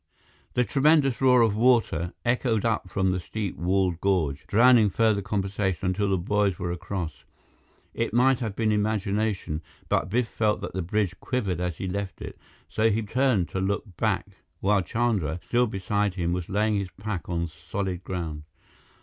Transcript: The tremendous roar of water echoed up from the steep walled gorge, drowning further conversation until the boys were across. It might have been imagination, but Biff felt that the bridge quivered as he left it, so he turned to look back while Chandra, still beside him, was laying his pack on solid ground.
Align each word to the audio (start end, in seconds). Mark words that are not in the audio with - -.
The 0.55 0.63
tremendous 0.63 1.21
roar 1.21 1.43
of 1.43 1.55
water 1.55 2.13
echoed 2.25 2.65
up 2.65 2.89
from 2.89 3.11
the 3.11 3.19
steep 3.19 3.55
walled 3.55 4.01
gorge, 4.01 4.47
drowning 4.47 4.89
further 4.89 5.21
conversation 5.21 5.89
until 5.89 6.09
the 6.09 6.17
boys 6.17 6.57
were 6.57 6.71
across. 6.71 7.23
It 7.93 8.11
might 8.11 8.39
have 8.39 8.55
been 8.55 8.71
imagination, 8.71 9.61
but 9.89 10.09
Biff 10.09 10.27
felt 10.27 10.59
that 10.61 10.73
the 10.73 10.81
bridge 10.81 11.13
quivered 11.19 11.61
as 11.61 11.77
he 11.77 11.87
left 11.87 12.19
it, 12.19 12.39
so 12.67 12.89
he 12.89 13.03
turned 13.03 13.49
to 13.49 13.59
look 13.61 13.95
back 13.95 14.25
while 14.59 14.81
Chandra, 14.81 15.39
still 15.45 15.67
beside 15.67 16.15
him, 16.15 16.33
was 16.33 16.49
laying 16.49 16.77
his 16.77 16.89
pack 16.99 17.29
on 17.29 17.45
solid 17.47 18.03
ground. 18.03 18.41